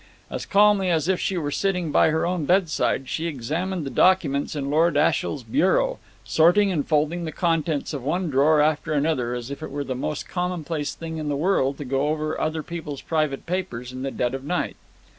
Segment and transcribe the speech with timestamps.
[0.31, 4.55] As calmly as if she were sitting by her own bedside, she examined the documents
[4.55, 9.51] in Lord Ashiel's bureau, sorting and folding the contents of one drawer after another as
[9.51, 13.03] if it were the most commonplace thing in the world to go over other people's
[13.03, 14.75] private papers in the dead of night.